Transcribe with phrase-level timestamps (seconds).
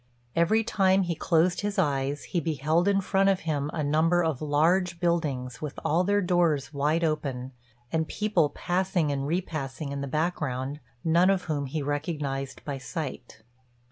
[0.35, 4.41] Every time he closed his eyes, he beheld in front of him a number of
[4.41, 7.51] large buildings, with all their doors wide open,
[7.91, 13.43] and people passing and repassing in the background, none of whom he recognised by sight.